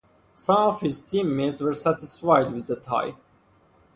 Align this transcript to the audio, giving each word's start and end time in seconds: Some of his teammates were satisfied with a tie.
Some 0.33 0.57
of 0.57 0.81
his 0.81 0.97
teammates 0.99 1.61
were 1.61 1.75
satisfied 1.75 2.51
with 2.51 2.67
a 2.71 2.75
tie. 2.75 3.13